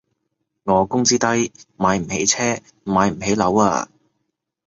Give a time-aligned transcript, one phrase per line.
[0.63, 3.87] 我工資低，買唔起車買唔起樓啊